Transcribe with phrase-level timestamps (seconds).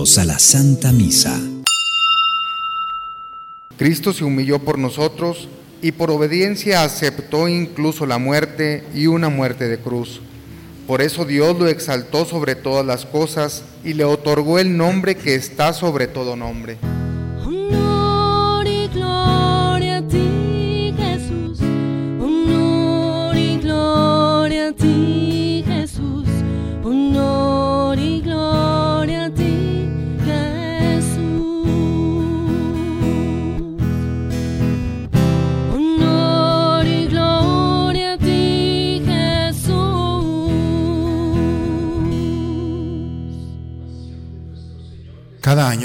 [0.00, 1.38] Bienvenidos a la Santa Misa.
[3.76, 5.46] Cristo se humilló por nosotros
[5.82, 10.22] y por obediencia aceptó incluso la muerte y una muerte de cruz.
[10.86, 15.34] Por eso Dios lo exaltó sobre todas las cosas y le otorgó el nombre que
[15.34, 16.78] está sobre todo nombre
[24.80, 25.19] Cada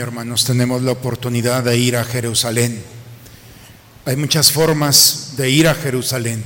[0.06, 2.80] hermanos, tenemos la oportunidad de ir a Jerusalén.
[4.06, 6.44] Hay muchas formas de ir a Jerusalén.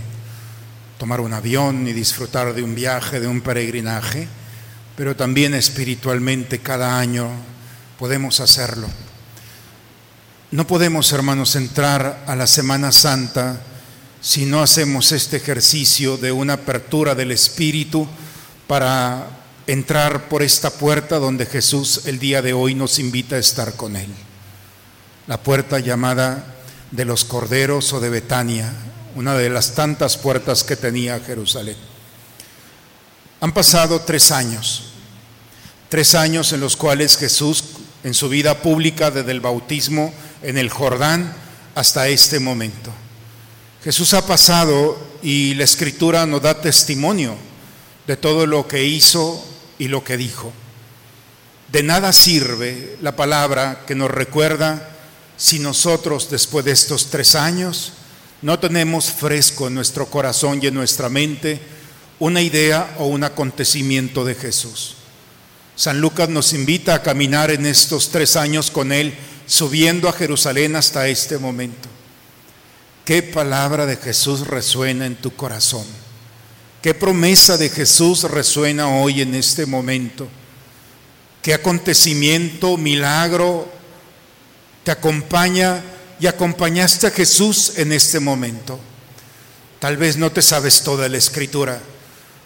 [0.97, 4.29] Tomar un avión y disfrutar de un viaje, de un peregrinaje,
[4.95, 7.27] pero también espiritualmente cada año
[7.97, 8.87] podemos hacerlo.
[10.51, 13.59] No podemos, hermanos, entrar a la Semana Santa
[14.21, 18.07] si no hacemos este ejercicio de una apertura del Espíritu
[18.65, 19.38] para
[19.71, 23.95] entrar por esta puerta donde Jesús el día de hoy nos invita a estar con
[23.95, 24.09] Él.
[25.27, 26.55] La puerta llamada
[26.89, 28.73] de los Corderos o de Betania,
[29.15, 31.75] una de las tantas puertas que tenía Jerusalén.
[33.41, 34.85] Han pasado tres años,
[35.87, 37.63] tres años en los cuales Jesús,
[38.03, 41.31] en su vida pública, desde el bautismo en el Jordán
[41.75, 42.91] hasta este momento,
[43.83, 47.35] Jesús ha pasado y la escritura nos da testimonio
[48.07, 49.45] de todo lo que hizo
[49.79, 50.53] y lo que dijo.
[51.71, 54.89] De nada sirve la palabra que nos recuerda
[55.37, 57.93] si nosotros después de estos tres años
[58.41, 61.59] no tenemos fresco en nuestro corazón y en nuestra mente
[62.19, 64.95] una idea o un acontecimiento de Jesús.
[65.75, 69.17] San Lucas nos invita a caminar en estos tres años con Él,
[69.47, 71.87] subiendo a Jerusalén hasta este momento.
[73.05, 75.85] ¿Qué palabra de Jesús resuena en tu corazón?
[76.81, 80.29] ¿Qué promesa de Jesús resuena hoy en este momento?
[81.41, 83.69] ¿Qué acontecimiento, milagro
[84.85, 85.83] te acompaña
[86.21, 88.79] y acompañaste a Jesús en este momento?
[89.79, 91.81] Tal vez no te sabes toda la escritura,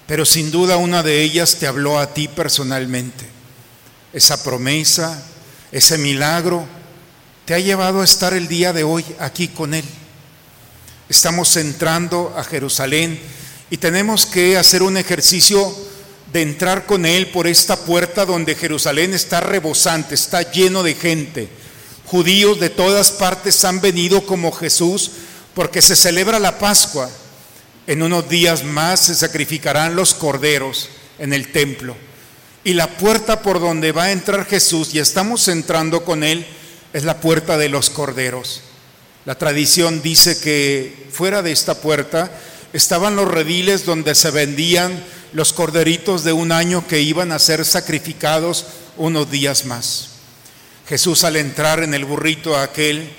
[0.07, 3.25] pero sin duda una de ellas te habló a ti personalmente.
[4.13, 5.23] Esa promesa,
[5.71, 6.65] ese milagro,
[7.45, 9.85] te ha llevado a estar el día de hoy aquí con Él.
[11.07, 13.19] Estamos entrando a Jerusalén
[13.73, 15.75] y tenemos que hacer un ejercicio
[16.31, 21.49] de entrar con Él por esta puerta donde Jerusalén está rebosante, está lleno de gente.
[22.05, 25.09] Judíos de todas partes han venido como Jesús
[25.55, 27.09] porque se celebra la Pascua.
[27.87, 31.95] En unos días más se sacrificarán los corderos en el templo.
[32.63, 36.45] Y la puerta por donde va a entrar Jesús, y estamos entrando con Él,
[36.93, 38.61] es la puerta de los corderos.
[39.25, 42.29] La tradición dice que fuera de esta puerta
[42.73, 47.65] estaban los rediles donde se vendían los corderitos de un año que iban a ser
[47.65, 48.65] sacrificados
[48.97, 50.09] unos días más.
[50.87, 53.09] Jesús al entrar en el burrito aquel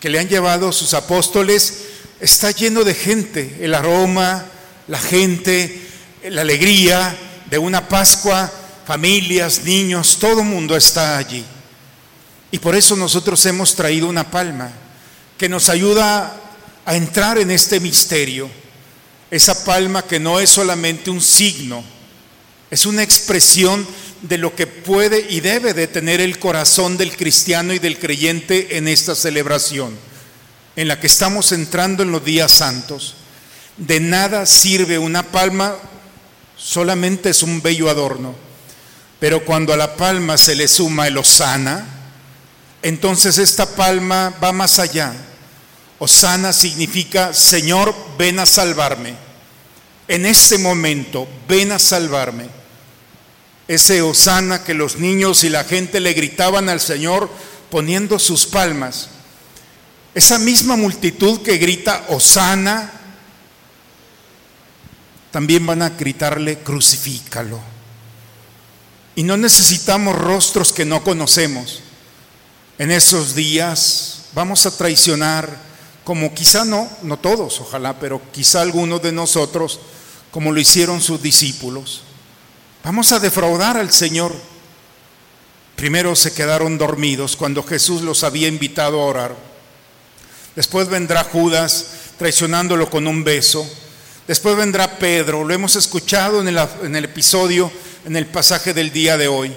[0.00, 1.84] que le han llevado sus apóstoles,
[2.20, 4.46] está lleno de gente, el aroma,
[4.86, 5.82] la gente,
[6.28, 7.16] la alegría
[7.50, 8.50] de una Pascua,
[8.86, 11.44] familias, niños, todo el mundo está allí.
[12.50, 14.70] Y por eso nosotros hemos traído una palma
[15.36, 16.40] que nos ayuda
[16.86, 18.48] a entrar en este misterio
[19.30, 21.84] esa palma que no es solamente un signo,
[22.70, 23.86] es una expresión
[24.22, 28.76] de lo que puede y debe de tener el corazón del cristiano y del creyente
[28.76, 29.96] en esta celebración,
[30.76, 33.14] en la que estamos entrando en los días santos.
[33.76, 35.76] De nada sirve una palma,
[36.56, 38.34] solamente es un bello adorno,
[39.20, 41.86] pero cuando a la palma se le suma el osana,
[42.82, 45.27] entonces esta palma va más allá
[45.98, 49.14] Osana significa, Señor, ven a salvarme.
[50.06, 52.48] En este momento, ven a salvarme.
[53.66, 57.28] Ese Osana que los niños y la gente le gritaban al Señor
[57.70, 59.08] poniendo sus palmas.
[60.14, 62.92] Esa misma multitud que grita Osana,
[65.30, 67.60] también van a gritarle, crucifícalo.
[69.14, 71.80] Y no necesitamos rostros que no conocemos.
[72.78, 75.67] En esos días vamos a traicionar
[76.08, 79.78] como quizá no, no todos, ojalá, pero quizá algunos de nosotros,
[80.30, 82.00] como lo hicieron sus discípulos.
[82.82, 84.34] Vamos a defraudar al Señor.
[85.76, 89.36] Primero se quedaron dormidos cuando Jesús los había invitado a orar.
[90.56, 93.70] Después vendrá Judas traicionándolo con un beso.
[94.26, 97.70] Después vendrá Pedro, lo hemos escuchado en el, en el episodio,
[98.06, 99.54] en el pasaje del día de hoy.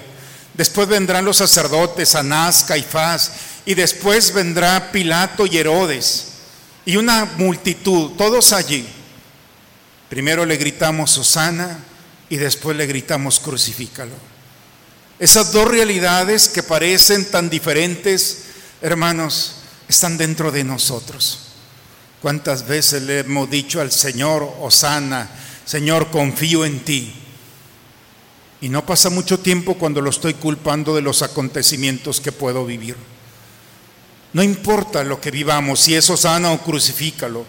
[0.52, 3.32] Después vendrán los sacerdotes, Anás, Caifás,
[3.64, 6.31] y después vendrá Pilato y Herodes,
[6.84, 8.86] y una multitud, todos allí.
[10.08, 11.78] Primero le gritamos Osana
[12.28, 14.14] y después le gritamos crucifícalo.
[15.18, 18.44] Esas dos realidades que parecen tan diferentes,
[18.80, 19.56] hermanos,
[19.88, 21.38] están dentro de nosotros.
[22.20, 25.28] ¿Cuántas veces le hemos dicho al Señor, Osana,
[25.64, 27.14] Señor, confío en ti?
[28.60, 32.96] Y no pasa mucho tiempo cuando lo estoy culpando de los acontecimientos que puedo vivir.
[34.32, 37.44] No importa lo que vivamos, si es Osana o crucifícalo.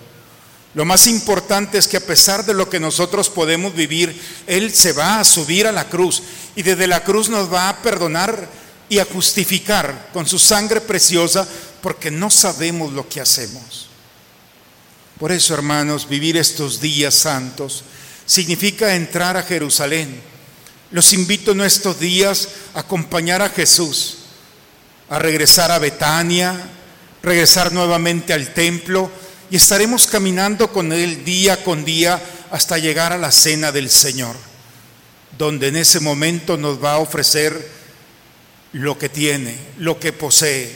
[0.73, 4.91] Lo más importante es que a pesar de lo que nosotros podemos vivir, Él se
[4.91, 6.23] va a subir a la cruz
[6.55, 8.49] y desde la cruz nos va a perdonar
[8.89, 11.47] y a justificar con su sangre preciosa
[11.81, 13.87] porque no sabemos lo que hacemos.
[15.19, 17.83] Por eso, hermanos, vivir estos días santos
[18.25, 20.21] significa entrar a Jerusalén.
[20.91, 24.17] Los invito en estos días a acompañar a Jesús,
[25.09, 26.55] a regresar a Betania,
[27.21, 29.09] regresar nuevamente al templo
[29.49, 32.21] y estaremos caminando con Él día con día
[32.51, 34.35] hasta llegar a la cena del Señor,
[35.37, 37.69] donde en ese momento nos va a ofrecer
[38.73, 40.75] lo que tiene, lo que posee,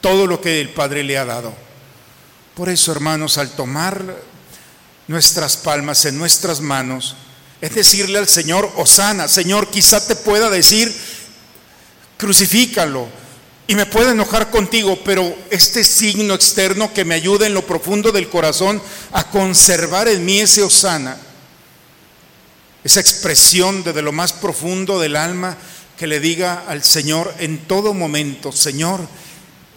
[0.00, 1.54] todo lo que el Padre le ha dado.
[2.54, 4.16] Por eso, hermanos, al tomar
[5.06, 7.16] nuestras palmas en nuestras manos,
[7.60, 10.94] es decirle al Señor, Osana, Señor, quizá te pueda decir,
[12.16, 13.08] crucifícalo,
[13.70, 18.10] y me puedo enojar contigo, pero este signo externo que me ayuda en lo profundo
[18.10, 18.82] del corazón
[19.12, 21.16] a conservar en mí ese osana,
[22.82, 25.56] esa expresión desde lo más profundo del alma
[25.96, 29.06] que le diga al Señor en todo momento, Señor,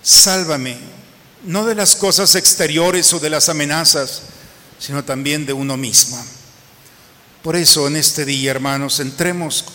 [0.01, 0.75] sálvame,
[1.43, 4.23] no de las cosas exteriores o de las amenazas,
[4.79, 6.17] sino también de uno mismo.
[7.43, 9.65] Por eso en este día, hermanos, entremos,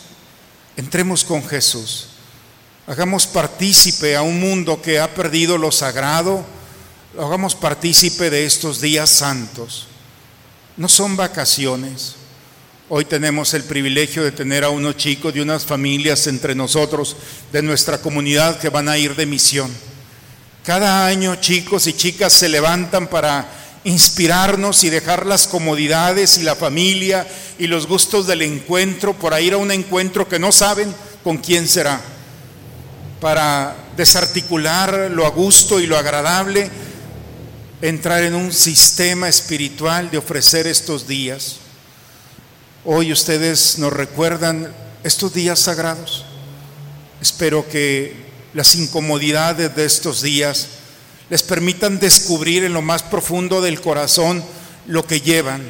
[0.76, 2.08] entremos con Jesús
[2.88, 6.44] hagamos partícipe a un mundo que ha perdido lo sagrado,
[7.18, 9.86] hagamos partícipe de estos días santos.
[10.78, 12.14] No son vacaciones.
[12.88, 17.14] Hoy tenemos el privilegio de tener a unos chicos de unas familias entre nosotros
[17.52, 19.70] de nuestra comunidad que van a ir de misión.
[20.64, 23.50] Cada año chicos y chicas se levantan para
[23.84, 27.26] inspirarnos y dejar las comodidades y la familia
[27.58, 31.68] y los gustos del encuentro por ir a un encuentro que no saben con quién
[31.68, 32.00] será
[33.20, 36.70] para desarticular lo a gusto y lo agradable,
[37.82, 41.56] entrar en un sistema espiritual de ofrecer estos días.
[42.84, 44.72] Hoy ustedes nos recuerdan
[45.02, 46.24] estos días sagrados.
[47.20, 50.68] Espero que las incomodidades de estos días
[51.28, 54.42] les permitan descubrir en lo más profundo del corazón
[54.86, 55.62] lo que llevan.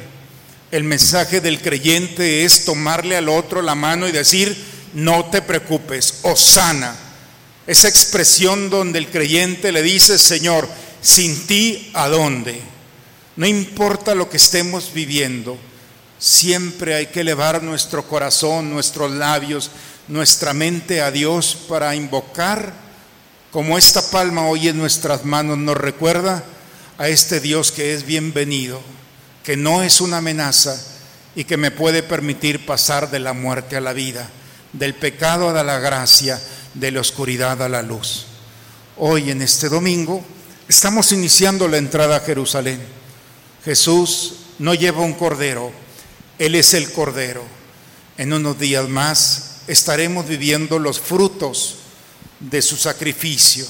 [0.71, 4.55] El mensaje del creyente es tomarle al otro la mano y decir,
[4.93, 7.08] no te preocupes, sana
[7.69, 10.67] esa expresión donde el creyente le dice, Señor,
[11.03, 12.59] sin ti, ¿a dónde?
[13.35, 15.55] No importa lo que estemos viviendo,
[16.17, 19.69] siempre hay que elevar nuestro corazón, nuestros labios,
[20.07, 22.73] nuestra mente a Dios para invocar,
[23.51, 26.43] como esta palma hoy en nuestras manos nos recuerda,
[26.97, 28.81] a este Dios que es bienvenido,
[29.43, 30.75] que no es una amenaza
[31.35, 34.27] y que me puede permitir pasar de la muerte a la vida,
[34.73, 36.41] del pecado a la gracia
[36.73, 38.25] de la oscuridad a la luz.
[38.97, 40.23] Hoy en este domingo
[40.67, 42.79] estamos iniciando la entrada a Jerusalén.
[43.63, 45.71] Jesús no lleva un cordero,
[46.37, 47.43] Él es el cordero.
[48.17, 51.77] En unos días más estaremos viviendo los frutos
[52.39, 53.65] de su sacrificio,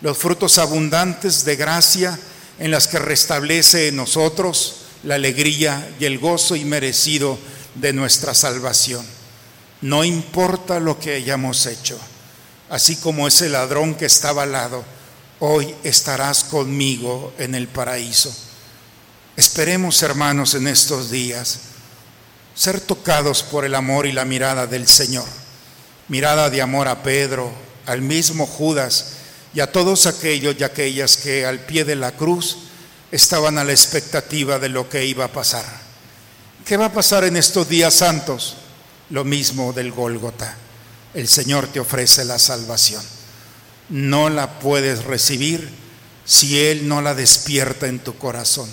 [0.00, 2.18] los frutos abundantes de gracia
[2.58, 7.38] en las que restablece en nosotros la alegría y el gozo inmerecido
[7.74, 9.06] de nuestra salvación.
[9.82, 11.98] No importa lo que hayamos hecho
[12.70, 14.84] así como ese ladrón que estaba al lado,
[15.40, 18.34] hoy estarás conmigo en el paraíso.
[19.36, 21.60] Esperemos, hermanos, en estos días
[22.54, 25.26] ser tocados por el amor y la mirada del Señor.
[26.08, 27.52] Mirada de amor a Pedro,
[27.84, 29.12] al mismo Judas
[29.52, 32.58] y a todos aquellos y aquellas que al pie de la cruz
[33.12, 35.64] estaban a la expectativa de lo que iba a pasar.
[36.64, 38.56] ¿Qué va a pasar en estos días santos?
[39.10, 40.56] Lo mismo del Gólgota
[41.16, 43.02] el Señor te ofrece la salvación.
[43.88, 45.70] No la puedes recibir
[46.26, 48.68] si Él no la despierta en tu corazón.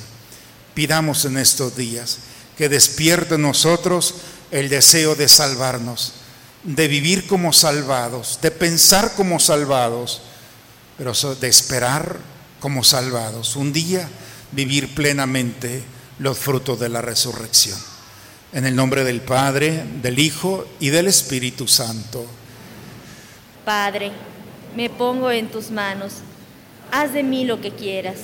[0.74, 2.18] Pidamos en estos días
[2.58, 4.16] que despierte en nosotros
[4.52, 6.16] el deseo de salvarnos,
[6.64, 10.22] de vivir como salvados, de pensar como salvados,
[10.98, 12.18] pero de esperar
[12.60, 13.56] como salvados.
[13.56, 14.10] Un día
[14.52, 15.82] vivir plenamente
[16.20, 17.93] los frutos de la resurrección.
[18.54, 22.24] En el nombre del Padre, del Hijo y del Espíritu Santo.
[23.66, 24.12] Padre,
[24.76, 26.18] me pongo en tus manos,
[26.92, 28.18] haz de mí lo que quieras.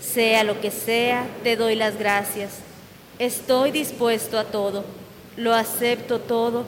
[0.00, 2.52] Sea lo que sea, te doy las gracias.
[3.18, 4.86] Estoy dispuesto a todo,
[5.36, 6.64] lo acepto todo,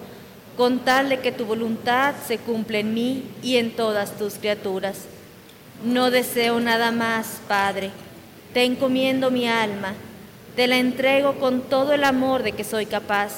[0.59, 4.99] con tal de que tu voluntad se cumpla en mí y en todas tus criaturas.
[5.83, 7.91] No deseo nada más, Padre.
[8.53, 9.95] Te encomiendo mi alma,
[10.57, 13.33] te la entrego con todo el amor de que soy capaz,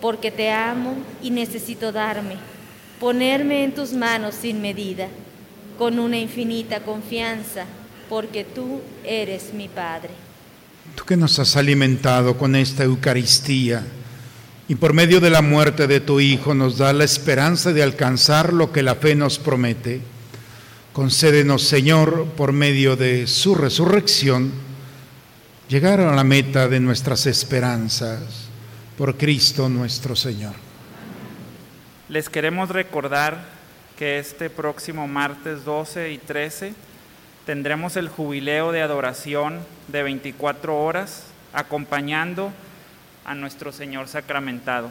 [0.00, 2.36] porque te amo y necesito darme,
[2.98, 5.08] ponerme en tus manos sin medida,
[5.78, 7.64] con una infinita confianza,
[8.08, 10.10] porque tú eres mi Padre.
[10.96, 13.84] Tú que nos has alimentado con esta Eucaristía
[14.66, 18.52] y por medio de la muerte de tu Hijo nos da la esperanza de alcanzar
[18.52, 20.00] lo que la fe nos promete.
[20.92, 24.69] Concédenos, Señor, por medio de su resurrección,
[25.70, 28.48] llegar a la meta de nuestras esperanzas,
[28.98, 30.54] por Cristo nuestro Señor.
[32.08, 33.44] Les queremos recordar
[33.96, 36.74] que este próximo martes 12 y 13
[37.46, 42.52] tendremos el jubileo de adoración de 24 horas acompañando
[43.24, 44.90] a nuestro Señor sacramentado.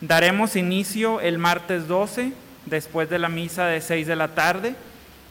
[0.00, 2.32] Daremos inicio el martes 12
[2.66, 4.76] después de la misa de 6 de la tarde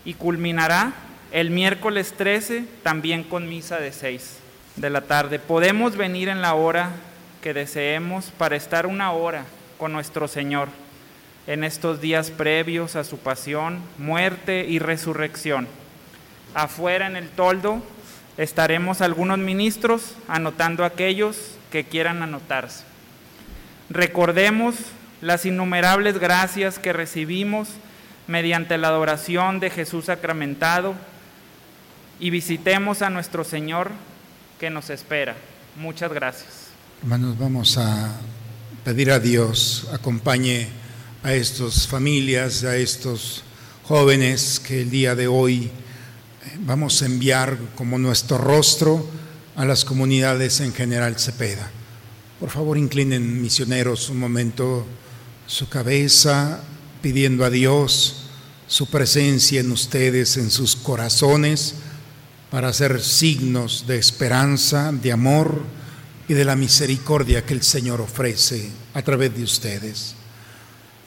[0.04, 0.92] y culminará
[1.32, 4.38] el miércoles 13 también con misa de 6
[4.76, 5.40] de la tarde.
[5.40, 6.92] Podemos venir en la hora
[7.42, 9.46] que deseemos para estar una hora
[9.78, 10.70] con nuestro Señor
[11.48, 15.68] en estos días previos a su pasión, muerte y resurrección.
[16.54, 17.84] Afuera en el toldo
[18.38, 22.84] estaremos algunos ministros anotando aquellos que quieran anotarse.
[23.90, 24.76] Recordemos
[25.22, 27.70] las innumerables gracias que recibimos
[28.28, 30.96] mediante la adoración de Jesús sacramentado
[32.20, 33.92] y visitemos a nuestro Señor
[34.60, 35.36] que nos espera.
[35.76, 36.68] Muchas gracias.
[37.02, 38.16] Hermanos, vamos a
[38.84, 40.68] pedir a Dios acompañe
[41.24, 43.44] a estas familias, a estos
[43.84, 45.72] jóvenes que el día de hoy eh,
[46.60, 49.08] vamos a enviar como nuestro rostro
[49.56, 51.70] a las comunidades en general Cepeda.
[52.40, 54.86] Por favor, inclinen misioneros un momento
[55.48, 56.62] su cabeza,
[57.02, 58.26] pidiendo a Dios
[58.68, 61.76] su presencia en ustedes, en sus corazones,
[62.56, 65.62] para ser signos de esperanza, de amor
[66.30, 70.16] y de la misericordia que el Señor ofrece a través de ustedes.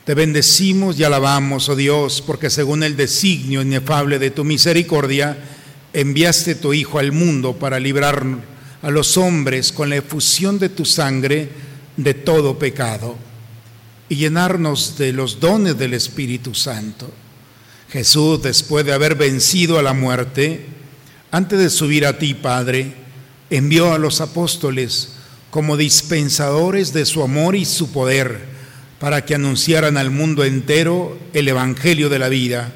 [0.04, 5.38] Te bendecimos y alabamos, oh Dios, porque según el designio inefable de tu misericordia,
[5.94, 8.26] enviaste tu Hijo al mundo para librar
[8.82, 11.48] a los hombres con la efusión de tu sangre
[11.96, 13.16] de todo pecado
[14.10, 17.10] y llenarnos de los dones del Espíritu Santo.
[17.88, 20.76] Jesús, después de haber vencido a la muerte,
[21.30, 22.94] antes de subir a ti, Padre,
[23.50, 25.14] envió a los apóstoles
[25.50, 28.46] como dispensadores de su amor y su poder
[28.98, 32.72] para que anunciaran al mundo entero el Evangelio de la vida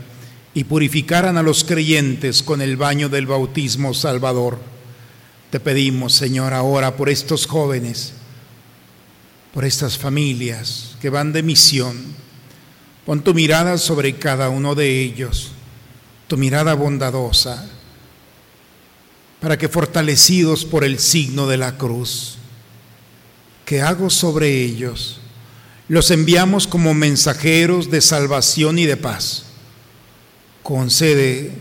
[0.55, 4.59] y purificaran a los creyentes con el baño del bautismo salvador.
[5.51, 8.13] Te pedimos, Señor, ahora por estos jóvenes,
[9.53, 11.97] por estas familias que van de misión.
[13.05, 15.51] Pon tu mirada sobre cada uno de ellos,
[16.29, 17.69] tu mirada bondadosa,
[19.43, 22.37] para que fortalecidos por el signo de la cruz,
[23.67, 25.21] que hago sobre ellos,
[25.89, 29.45] los enviamos como mensajeros de salvación y de paz.
[30.63, 31.53] Concede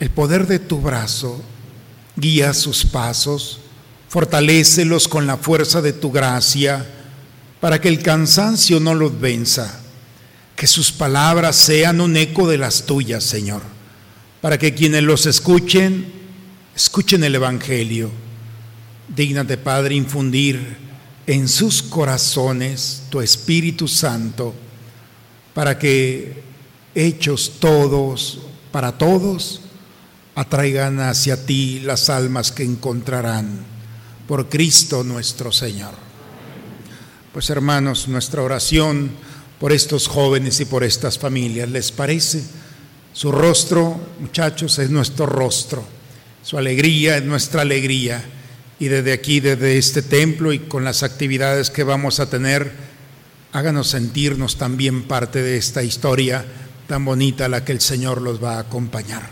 [0.00, 1.40] el poder de tu brazo,
[2.16, 3.60] guía sus pasos,
[4.10, 6.84] Fortalécelos con la fuerza de tu gracia
[7.60, 9.82] para que el cansancio no los venza.
[10.56, 13.62] Que sus palabras sean un eco de las tuyas, Señor.
[14.40, 16.19] Para que quienes los escuchen,
[16.74, 18.10] escuchen el Evangelio.
[19.08, 20.76] Dígnate, Padre, infundir
[21.26, 24.54] en sus corazones tu Espíritu Santo
[25.54, 26.42] para que
[26.94, 28.40] hechos todos,
[28.72, 29.60] para todos,
[30.34, 33.64] atraigan hacia ti las almas que encontrarán
[34.26, 35.94] por Cristo nuestro Señor.
[37.32, 39.10] Pues hermanos, nuestra oración
[39.58, 42.42] por estos jóvenes y por estas familias, ¿les parece?
[43.12, 45.84] Su rostro, muchachos, es nuestro rostro.
[46.42, 48.22] Su alegría es nuestra alegría.
[48.78, 52.72] Y desde aquí, desde este templo y con las actividades que vamos a tener,
[53.52, 56.44] háganos sentirnos también parte de esta historia
[56.86, 59.30] tan bonita la que el Señor los va a acompañar.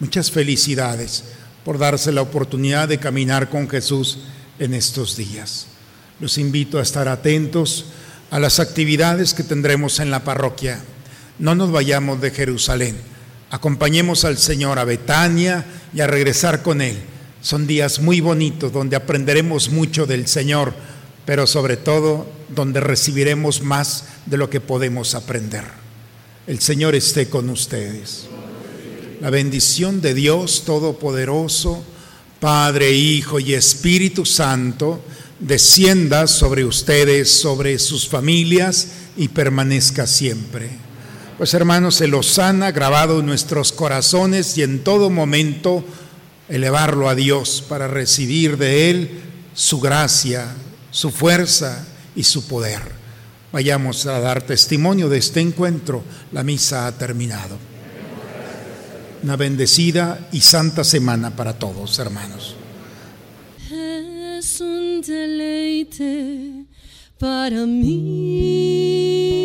[0.00, 1.24] Muchas felicidades
[1.64, 4.18] por darse la oportunidad de caminar con Jesús
[4.58, 5.66] en estos días.
[6.20, 7.86] Los invito a estar atentos
[8.30, 10.80] a las actividades que tendremos en la parroquia.
[11.38, 12.96] No nos vayamos de Jerusalén.
[13.50, 16.96] Acompañemos al Señor a Betania y a regresar con Él.
[17.42, 20.72] Son días muy bonitos donde aprenderemos mucho del Señor,
[21.24, 25.64] pero sobre todo donde recibiremos más de lo que podemos aprender.
[26.46, 28.26] El Señor esté con ustedes.
[29.20, 31.82] La bendición de Dios Todopoderoso,
[32.38, 35.02] Padre, Hijo y Espíritu Santo,
[35.40, 40.89] descienda sobre ustedes, sobre sus familias y permanezca siempre.
[41.40, 45.82] Pues hermanos, se los sana grabado en nuestros corazones y en todo momento
[46.50, 49.10] elevarlo a Dios para recibir de Él
[49.54, 50.48] su gracia,
[50.90, 52.82] su fuerza y su poder.
[53.52, 56.04] Vayamos a dar testimonio de este encuentro.
[56.30, 57.56] La misa ha terminado.
[59.22, 62.54] Una bendecida y santa semana para todos, hermanos.
[63.70, 66.66] Es un deleite
[67.18, 69.39] para mí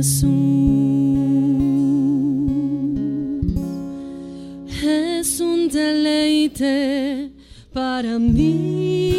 [0.00, 0.22] Es
[5.42, 7.30] un deleite
[7.74, 9.10] para mí.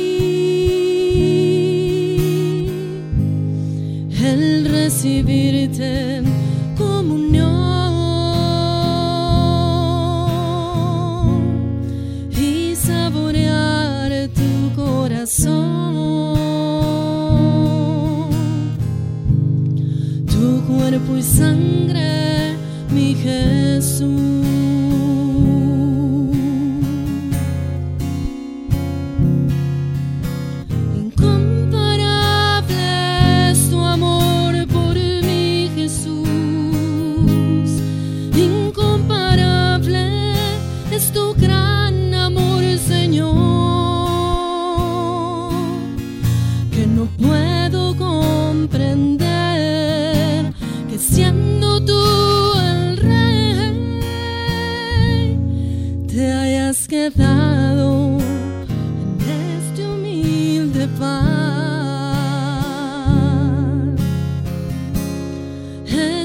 [4.23, 6.23] El recibirte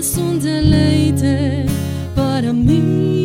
[0.07, 1.67] Es un deleite
[2.15, 3.16] para mí